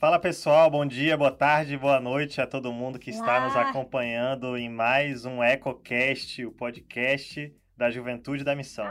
[0.00, 3.44] Fala pessoal, bom dia, boa tarde, boa noite a todo mundo que está Olá.
[3.44, 8.90] nos acompanhando em mais um EcoCast, o podcast da Juventude da Missão.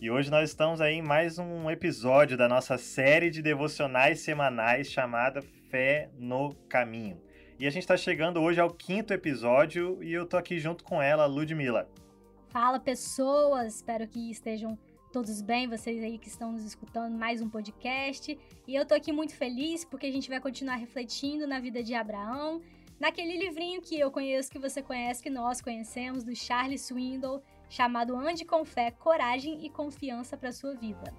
[0.00, 4.90] E hoje nós estamos aí em mais um episódio da nossa série de devocionais semanais
[4.90, 7.20] chamada Fé no Caminho.
[7.58, 11.02] E a gente está chegando hoje ao quinto episódio e eu tô aqui junto com
[11.02, 11.86] ela, Ludmilla.
[12.48, 14.78] Fala pessoas, espero que estejam
[15.12, 18.38] todos bem, vocês aí que estão nos escutando mais um podcast.
[18.66, 21.94] E eu tô aqui muito feliz porque a gente vai continuar refletindo na vida de
[21.94, 22.60] Abraão,
[23.00, 28.14] naquele livrinho que eu conheço, que você conhece, que nós conhecemos, do Charles Swindoll, chamado
[28.14, 31.14] Ande com Fé, Coragem e Confiança para sua vida.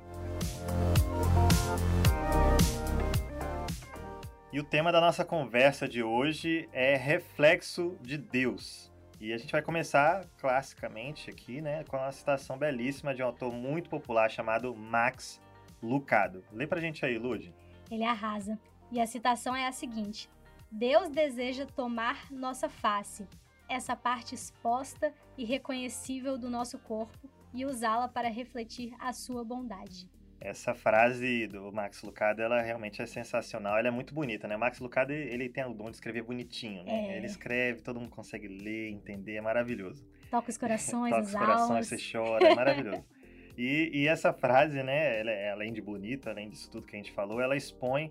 [4.54, 8.92] E o tema da nossa conversa de hoje é reflexo de Deus.
[9.20, 13.52] E a gente vai começar classicamente aqui, né, com uma citação belíssima de um autor
[13.52, 15.42] muito popular chamado Max
[15.84, 16.42] Lucado.
[16.54, 17.54] Lê pra gente aí, Lud.
[17.92, 18.58] Ele arrasa.
[18.90, 20.30] E a citação é a seguinte:
[20.72, 23.28] Deus deseja tomar nossa face,
[23.68, 30.10] essa parte exposta e reconhecível do nosso corpo, e usá-la para refletir a sua bondade.
[30.42, 33.78] Essa frase do Max Lucado, ela realmente é sensacional.
[33.78, 34.56] Ela é muito bonita, né?
[34.56, 37.10] O Max Lucado, ele tem o dom de escrever bonitinho, né?
[37.14, 37.18] É.
[37.18, 40.08] Ele escreve, todo mundo consegue ler, entender, é maravilhoso.
[40.32, 43.04] Toca os corações, Toca os corações, você chora, é maravilhoso.
[43.58, 47.00] E, e essa frase, né, ela, é- além de bonita, além disso tudo que a
[47.00, 48.10] gente falou, ela expõe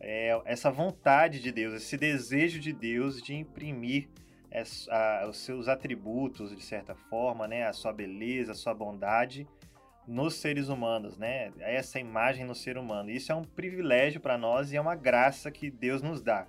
[0.00, 4.08] é, essa vontade de Deus, esse desejo de Deus de imprimir
[4.50, 9.46] es- a- os seus atributos, de certa forma, né, a sua beleza, a sua bondade
[10.08, 11.52] nos seres humanos, né?
[11.60, 13.10] Essa imagem no ser humano.
[13.10, 16.46] Isso é um privilégio para nós e é uma graça que Deus nos dá.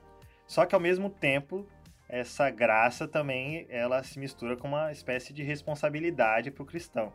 [0.48, 1.68] Só que ao mesmo tempo,
[2.08, 7.12] essa graça também ela se mistura com uma espécie de responsabilidade para o cristão.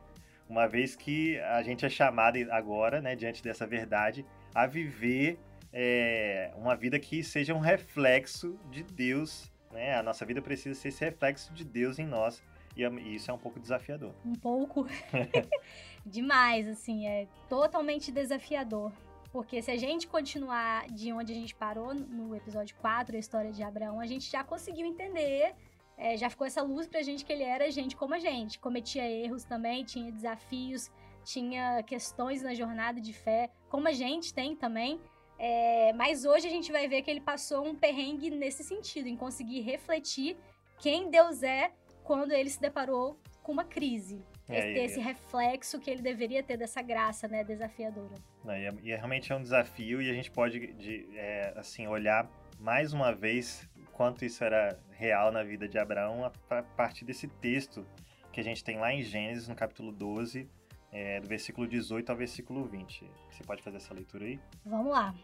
[0.47, 5.39] Uma vez que a gente é chamado agora, né, diante dessa verdade, a viver
[5.73, 9.51] é, uma vida que seja um reflexo de Deus.
[9.73, 9.97] Né?
[9.97, 12.43] A nossa vida precisa ser esse reflexo de Deus em nós.
[12.77, 14.13] E é- e isso é um pouco desafiador.
[14.25, 14.87] Um pouco
[16.05, 18.93] demais, assim, é totalmente desafiador.
[19.33, 23.51] Porque se a gente continuar de onde a gente parou no episódio 4, a história
[23.51, 25.55] de Abraão, a gente já conseguiu entender,
[25.99, 28.61] é, já ficou essa luz pra gente que ele era gente como a gente.
[28.61, 30.89] Cometia erros também, tinha desafios,
[31.25, 35.01] tinha questões na jornada de fé, como a gente tem também.
[35.37, 39.17] É, mas hoje a gente vai ver que ele passou um perrengue nesse sentido, em
[39.17, 40.37] conseguir refletir
[40.79, 41.73] quem Deus é
[42.05, 44.23] quando ele se deparou com uma crise.
[44.47, 48.15] É, ter e- esse reflexo que ele deveria ter dessa graça, né, desafiadora.
[48.45, 51.55] Né, E, é, e é realmente é um desafio e a gente pode de, é,
[51.57, 56.63] assim olhar mais uma vez quanto isso era real na vida de Abraão a, a
[56.63, 57.87] partir desse texto
[58.33, 60.47] que a gente tem lá em Gênesis, no capítulo 12,
[60.93, 63.11] é, do versículo 18 ao versículo 20.
[63.31, 64.39] Você pode fazer essa leitura aí?
[64.65, 65.15] Vamos lá.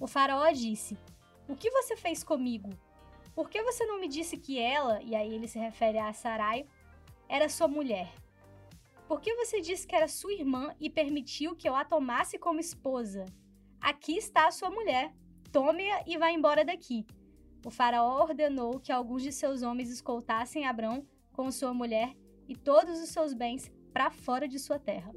[0.00, 0.98] O faraó disse:
[1.48, 2.68] O que você fez comigo?
[3.34, 6.66] Por que você não me disse que ela, e aí ele se refere a Sarai,
[7.28, 8.12] era sua mulher?
[9.08, 12.60] Por que você disse que era sua irmã e permitiu que eu a tomasse como
[12.60, 13.24] esposa?
[13.80, 15.12] Aqui está a sua mulher.
[15.50, 17.06] Tome-a e vá embora daqui.
[17.64, 22.14] O faraó ordenou que alguns de seus homens escoltassem Abrão com sua mulher
[22.48, 25.12] e todos os seus bens para fora de sua terra.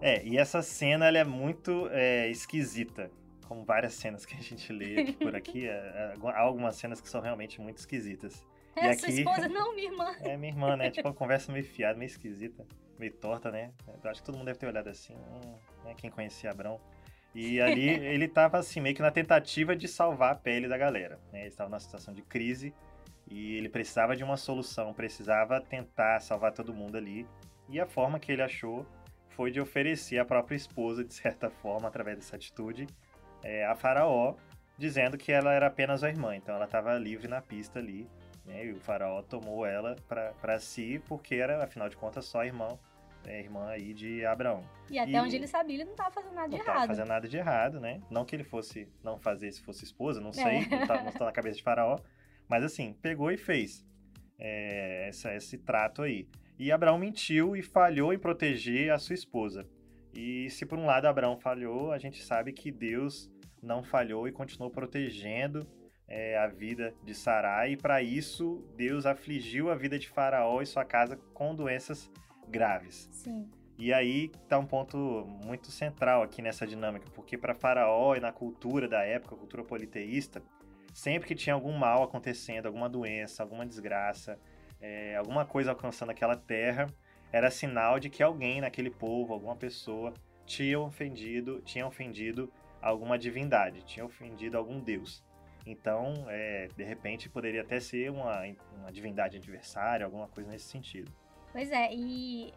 [0.00, 3.10] É, e essa cena ela é muito é, esquisita.
[3.48, 7.00] Como várias cenas que a gente lê aqui por aqui, é, é, há algumas cenas
[7.00, 8.44] que são realmente muito esquisitas.
[8.76, 9.48] É E sua aqui- esposa?
[9.48, 10.14] Não, minha irmã.
[10.20, 10.90] É, minha irmã, né?
[10.90, 12.66] Tipo, uma conversa meio fiada, meio esquisita,
[12.98, 13.70] meio torta, né?
[14.02, 15.94] Eu acho que todo mundo deve ter olhado assim, hum, né?
[15.96, 16.80] Quem conhecia Abrão.
[17.34, 21.20] E ali ele tava assim, meio que na tentativa de salvar a pele da galera,
[21.32, 21.40] né?
[21.40, 22.74] Ele estava numa situação de crise
[23.30, 27.26] e ele precisava de uma solução, precisava tentar salvar todo mundo ali.
[27.68, 28.86] E a forma que ele achou
[29.30, 32.86] foi de oferecer a própria esposa, de certa forma, através dessa atitude,
[33.44, 34.34] é, a Faraó,
[34.76, 36.34] dizendo que ela era apenas a irmã.
[36.34, 38.08] Então ela estava livre na pista ali
[38.44, 38.66] né?
[38.66, 42.78] E o faraó tomou ela para si porque era, afinal de contas, só irmão,
[43.26, 44.62] é, irmã aí de Abraão.
[44.90, 46.88] E até E- onde ele sabia, ele não tava fazendo nada de Não estava errado.
[46.88, 48.02] fazendo nada de errado, né?
[48.10, 50.66] Não que ele fosse não fazer se fosse esposa, não sei, É.
[50.68, 51.98] não, tá, não tá na cabeça de faraó.
[52.46, 53.82] Mas assim, pegou e fez
[54.38, 56.28] é, essa- esse trato aí.
[56.58, 59.66] E Abraão mentiu e falhou em proteger a sua esposa.
[60.12, 63.30] E se por um lado Abraão falhou, a gente sabe que Deus
[63.64, 65.66] não falhou e continuou protegendo
[66.06, 67.72] é, a vida de Sarai.
[67.72, 72.10] E para isso, Deus afligiu a vida de Faraó e sua casa com doenças
[72.48, 73.08] graves.
[73.10, 73.50] Sim.
[73.76, 78.30] E aí tá um ponto muito central aqui nessa dinâmica, porque para Faraó e na
[78.30, 80.40] cultura da época, cultura politeísta,
[80.92, 84.38] sempre que tinha algum mal acontecendo, alguma doença, alguma desgraça,
[84.80, 86.86] é, alguma coisa alcançando aquela terra,
[87.32, 90.14] era sinal de que alguém naquele povo, alguma pessoa,
[90.46, 92.52] tinha ofendido, tinha ofendido
[92.84, 95.24] alguma divindade, tinha ofendido algum deus.
[95.66, 98.42] Então, é, de repente, poderia até ser uma,
[98.78, 101.10] uma divindade adversária, alguma coisa nesse sentido.
[101.50, 102.52] Pois é, e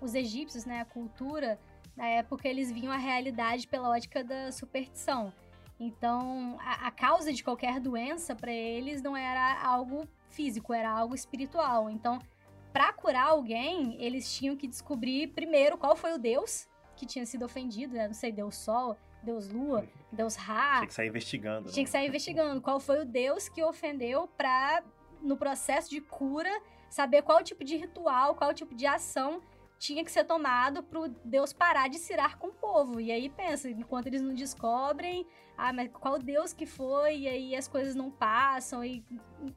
[0.00, 1.58] os egípcios, né, a cultura,
[1.96, 5.32] na época eles viam a realidade pela ótica da superstição.
[5.78, 11.14] Então, a, a causa de qualquer doença para eles não era algo físico, era algo
[11.14, 11.88] espiritual.
[11.88, 12.18] Então,
[12.70, 17.46] para curar alguém, eles tinham que descobrir primeiro qual foi o deus que tinha sido
[17.46, 18.06] ofendido, né?
[18.06, 20.76] não sei, Deus Sol, Deus Lua, Deus Ra.
[20.76, 21.70] Tinha que sair investigando.
[21.70, 21.84] Tinha né?
[21.84, 24.82] que sair investigando qual foi o Deus que ofendeu para
[25.22, 26.50] no processo de cura
[26.88, 29.40] saber qual tipo de ritual, qual tipo de ação
[29.78, 33.00] tinha que ser tomado para o Deus parar de cirar com o povo.
[33.00, 35.26] E aí pensa, enquanto eles não descobrem,
[35.56, 37.20] ah, mas qual Deus que foi?
[37.20, 39.02] E aí as coisas não passam e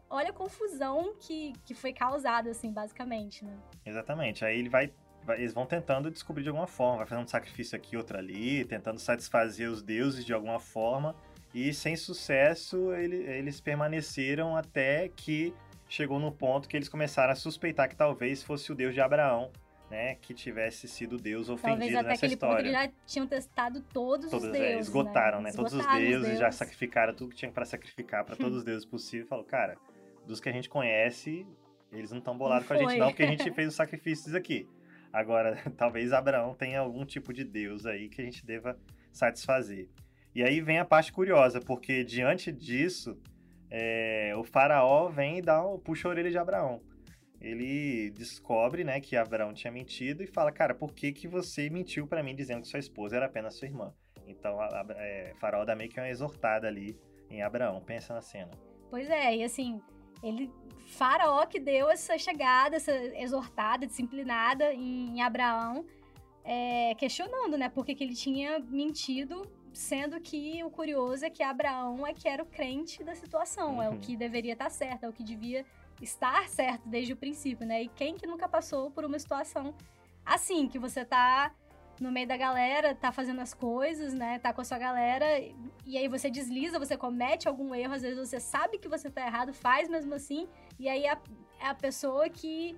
[0.09, 3.53] olha a confusão que, que foi causada assim, basicamente, né?
[3.85, 4.45] Exatamente.
[4.45, 4.93] Aí ele vai
[5.29, 8.99] eles vão tentando descobrir de alguma forma, vai fazendo um sacrifício aqui, outro ali, tentando
[8.99, 11.15] satisfazer os deuses de alguma forma,
[11.53, 15.53] e sem sucesso ele, eles permaneceram até que
[15.87, 19.51] chegou no ponto que eles começaram a suspeitar que talvez fosse o Deus de Abraão,
[19.89, 22.55] né, que tivesse sido Deus ofendido Talvez até nessa aquele história.
[22.55, 25.51] ponto eles já tinham testado todos, todos os é, deuses, é, esgotaram, né?
[25.51, 25.55] né?
[25.55, 28.85] Todos os deuses, os já sacrificaram tudo que tinha para sacrificar para todos os deuses
[28.85, 29.29] possíveis.
[29.29, 29.77] Falou, cara,
[30.25, 31.45] dos que a gente conhece,
[31.91, 34.67] eles não estão bolados com a gente não, porque a gente fez os sacrifícios aqui.
[35.13, 38.77] Agora, talvez Abraão tenha algum tipo de Deus aí que a gente deva
[39.11, 39.87] satisfazer.
[40.33, 43.15] E aí vem a parte curiosa, porque diante disso,
[43.69, 46.81] é, o faraó vem e dá um, puxa a orelha de Abraão.
[47.39, 52.07] Ele descobre, né, que Abraão tinha mentido e fala, cara, por que, que você mentiu
[52.07, 53.93] para mim dizendo que sua esposa era apenas sua irmã?
[54.25, 56.97] Então, a, a é, faraó dá meio que uma exortada ali
[57.29, 57.81] em Abraão.
[57.81, 58.51] Pensa na cena.
[58.89, 59.81] Pois é, e assim,
[60.23, 60.49] ele
[60.85, 65.85] Faraó que deu essa chegada, essa exortada, disciplinada em, Abraão,
[66.43, 72.05] é, questionando, né, porque que ele tinha mentido, sendo que o curioso é que Abraão
[72.05, 73.81] é que era o crente da situação, uhum.
[73.81, 73.99] é o uhum.
[73.99, 75.65] que deveria estar certo, é o que devia
[76.01, 77.83] estar certo desde o princípio, né?
[77.83, 79.73] E quem que nunca passou por uma situação
[80.25, 81.51] assim, que você tá
[82.03, 84.37] no meio da galera, tá fazendo as coisas, né?
[84.37, 85.25] Tá com a sua galera,
[85.85, 89.25] e aí você desliza, você comete algum erro, às vezes você sabe que você tá
[89.25, 90.47] errado, faz mesmo assim,
[90.77, 91.17] e aí a,
[91.61, 92.77] é a pessoa que,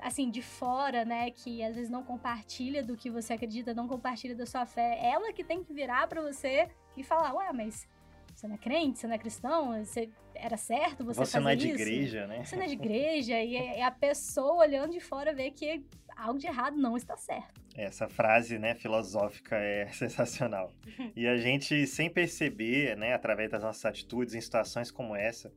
[0.00, 4.36] assim, de fora, né, que às vezes não compartilha do que você acredita, não compartilha
[4.36, 7.88] da sua fé, ela que tem que virar para você e falar, ué, mas
[8.32, 11.32] você não é crente, você não é cristão, você era certo você, você fazer isso?
[11.32, 12.44] Você não é de igreja, né?
[12.44, 15.84] Você não é de igreja, e é, é a pessoa olhando de fora vê que
[16.16, 17.59] algo de errado não está certo.
[17.74, 20.72] Essa frase, né, filosófica é sensacional.
[21.14, 25.52] e a gente, sem perceber, né, através das nossas atitudes em situações como essa,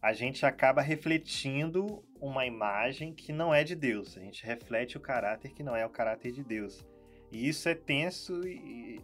[0.00, 4.16] a gente acaba refletindo uma imagem que não é de Deus.
[4.16, 6.84] A gente reflete o caráter que não é o caráter de Deus.
[7.32, 9.02] E isso é tenso e,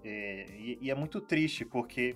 [0.81, 2.15] e é muito triste, porque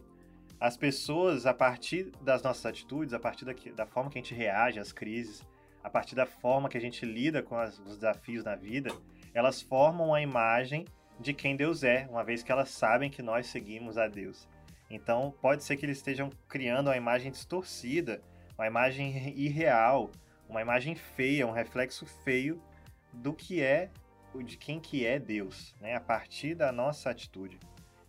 [0.58, 4.34] as pessoas, a partir das nossas atitudes, a partir da, da forma que a gente
[4.34, 5.44] reage às crises,
[5.82, 8.90] a partir da forma que a gente lida com as, os desafios na vida,
[9.36, 10.86] elas formam a imagem
[11.20, 14.48] de quem Deus é, uma vez que elas sabem que nós seguimos a Deus.
[14.88, 18.22] Então, pode ser que eles estejam criando uma imagem distorcida,
[18.56, 20.10] uma imagem irreal,
[20.48, 22.62] uma imagem feia, um reflexo feio
[23.12, 23.90] do que é,
[24.42, 25.94] de quem que é Deus, né?
[25.94, 27.58] A partir da nossa atitude.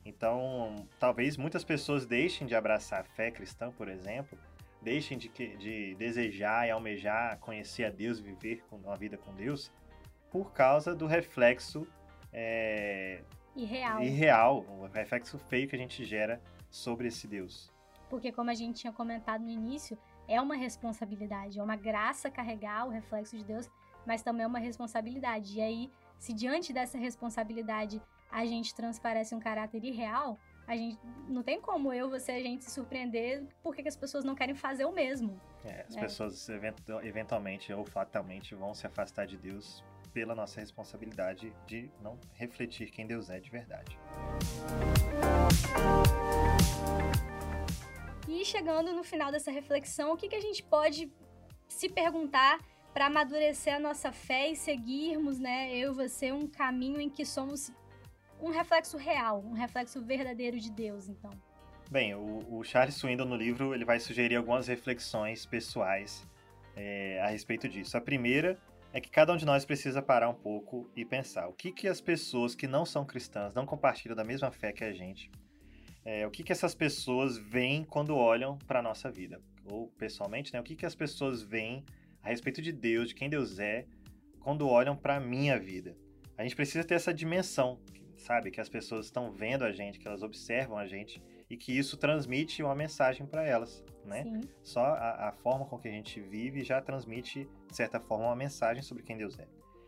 [0.06, 4.40] Então, talvez muitas pessoas deixem de abraçar a fé cristã, por exemplo,
[4.82, 9.70] deixem de, de desejar e almejar conhecer a Deus, viver uma vida com Deus,
[10.32, 11.88] por causa do reflexo
[12.32, 13.22] é,
[13.56, 14.02] irreal.
[14.02, 17.72] irreal, o reflexo feio que a gente gera sobre esse Deus.
[18.10, 22.86] Porque, como a gente tinha comentado no início, é uma responsabilidade, é uma graça carregar
[22.86, 23.70] o reflexo de Deus,
[24.06, 25.58] mas também é uma responsabilidade.
[25.58, 31.42] E aí, se diante dessa responsabilidade a gente transparece um caráter irreal, a gente não
[31.42, 34.84] tem como eu, você, a gente se surpreender porque que as pessoas não querem fazer
[34.84, 35.40] o mesmo.
[35.64, 36.02] É, as é.
[36.02, 36.50] pessoas
[37.04, 39.84] eventualmente ou fatalmente vão se afastar de Deus
[40.18, 43.96] pela nossa responsabilidade de não refletir quem Deus é de verdade.
[48.28, 51.08] E chegando no final dessa reflexão, o que, que a gente pode
[51.70, 52.60] se perguntar
[52.96, 57.24] para amadurecer a nossa fé e seguirmos, né, eu e você, um caminho em que
[57.24, 57.72] somos
[58.42, 61.30] um reflexo real, um reflexo verdadeiro de Deus, então.
[61.92, 66.28] Bem, o, o Charles Swindon no livro ele vai sugerir algumas reflexões pessoais
[66.76, 67.96] é, a respeito disso.
[67.96, 68.60] A primeira
[68.98, 71.88] é que cada um de nós precisa parar um pouco e pensar o que, que
[71.88, 75.30] as pessoas que não são cristãs, não compartilham da mesma fé que a gente,
[76.04, 79.40] é, o que, que essas pessoas veem quando olham para a nossa vida.
[79.66, 81.86] Ou, pessoalmente, né, o que, que as pessoas veem
[82.24, 83.86] a respeito de Deus, de quem Deus é,
[84.40, 85.96] quando olham para a minha vida.
[86.36, 87.80] A gente precisa ter essa dimensão
[88.18, 88.52] sabe?
[88.52, 91.98] Que as pessoas estão vendo a gente, que elas observam a gente e que isso
[91.98, 94.24] transmite uma mensagem para elas, né?
[94.24, 94.42] Sim.
[94.62, 98.36] Só a, a, forma com que a gente vive já transmite, de certa forma, uma
[98.36, 99.48] mensagem sobre quem Deus é.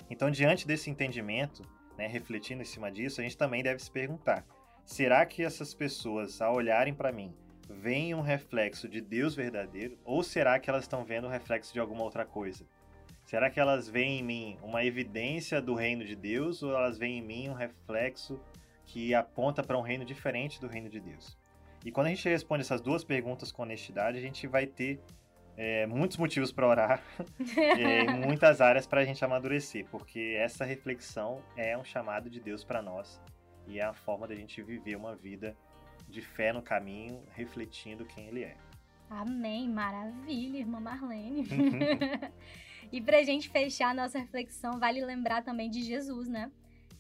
[0.10, 1.62] Então, diante desse entendimento,
[1.98, 4.46] né, refletindo em cima disso, a gente também deve se perguntar:
[4.86, 7.34] será que essas pessoas, ao olharem para mim,
[7.70, 9.98] veem um reflexo de Deus verdadeiro?
[10.04, 12.66] Ou será que elas estão vendo um reflexo de alguma outra coisa?
[13.26, 17.20] Será que elas veem em mim uma evidência do reino de Deus ou elas veem
[17.20, 18.40] em mim um reflexo
[18.88, 21.38] que aponta para um reino diferente do reino de Deus?
[21.86, 25.00] E quando a gente responde essas duas perguntas com honestidade, a gente vai ter
[25.56, 27.04] é, muitos motivos para orar
[27.58, 32.40] é, em muitas áreas para a gente amadurecer, porque essa reflexão é um chamado de
[32.40, 33.22] Deus para nós
[33.68, 35.56] e é a forma da gente viver uma vida
[36.08, 38.56] de fé no caminho, refletindo quem Ele é.
[39.10, 41.48] Amém, maravilha, irmã Marlene.
[42.92, 46.52] e para a gente fechar a nossa reflexão, vale lembrar também de Jesus, né?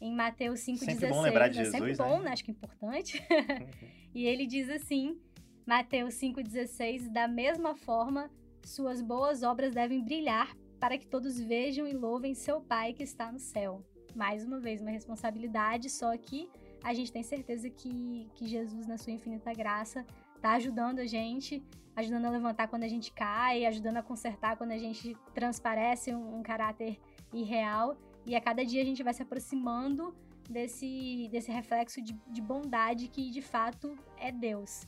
[0.01, 0.79] Em Mateus 5,16.
[0.79, 1.97] Sempre bom lembrar de é Jesus, sempre né?
[1.97, 2.31] bom, né?
[2.31, 3.21] Acho que é importante.
[4.13, 5.19] e ele diz assim,
[5.65, 8.29] Mateus 5,16, da mesma forma,
[8.63, 13.31] suas boas obras devem brilhar para que todos vejam e louvem seu Pai que está
[13.31, 13.83] no céu.
[14.15, 16.49] Mais uma vez, uma responsabilidade, só que
[16.83, 21.61] a gente tem certeza que, que Jesus, na sua infinita graça, está ajudando a gente,
[21.95, 26.39] ajudando a levantar quando a gente cai, ajudando a consertar quando a gente transparece um,
[26.39, 26.97] um caráter
[27.33, 27.97] irreal.
[28.29, 30.15] E a cada dia a gente vai se aproximando
[30.47, 34.87] desse, desse reflexo de, de bondade que de fato é Deus.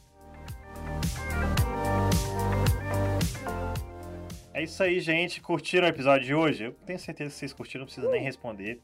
[4.53, 5.41] É isso aí, gente.
[5.41, 6.65] Curtiram o episódio de hoje?
[6.65, 8.79] Eu tenho certeza que vocês curtiram, não precisa nem responder.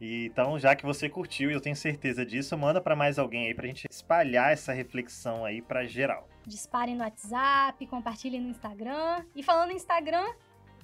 [0.00, 3.46] E, então, já que você curtiu e eu tenho certeza disso, manda para mais alguém
[3.46, 6.28] aí pra gente espalhar essa reflexão aí para geral.
[6.44, 9.24] Disparem no WhatsApp, compartilhem no Instagram.
[9.36, 10.26] E falando no Instagram,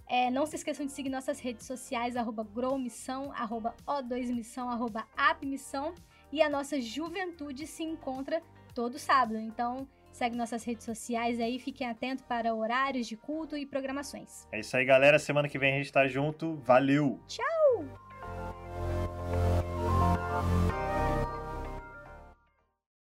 [0.09, 5.95] é, não se esqueçam de seguir nossas redes sociais, arroba growmissão, arroba o2missão, arroba appmissão.
[6.33, 8.43] E a nossa juventude se encontra
[8.75, 9.39] todo sábado.
[9.39, 14.47] Então, segue nossas redes sociais aí, fiquem atentos para horários de culto e programações.
[14.53, 15.19] É isso aí, galera.
[15.19, 16.57] Semana que vem a gente tá junto.
[16.57, 17.21] Valeu!
[17.27, 18.06] Tchau!